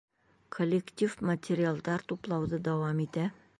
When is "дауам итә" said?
2.71-3.31